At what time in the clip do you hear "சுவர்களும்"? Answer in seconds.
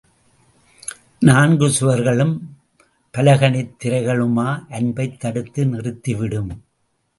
1.69-2.33